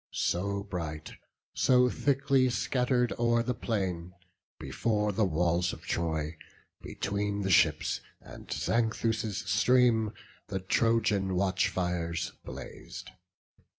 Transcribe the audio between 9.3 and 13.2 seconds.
stream, the Trojan watchfires blaz'd.